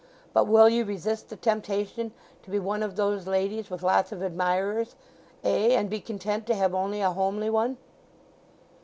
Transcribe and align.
But 0.33 0.45
will 0.47 0.67
ye 0.67 0.81
resist 0.81 1.29
the 1.29 1.35
temptation 1.35 2.11
to 2.41 2.49
be 2.49 2.57
one 2.57 2.81
of 2.81 2.95
those 2.95 3.27
ladies 3.27 3.69
with 3.69 3.83
lots 3.83 4.11
of 4.11 4.23
admirers—ay—and 4.23 5.91
be 5.91 5.99
content 6.01 6.47
to 6.47 6.55
have 6.55 6.73
only 6.73 7.01
a 7.01 7.11
homely 7.11 7.51
one?" 7.51 7.77